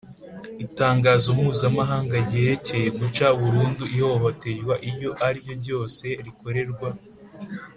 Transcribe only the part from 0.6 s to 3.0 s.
Itangazo mpuzamahanga ryerekeye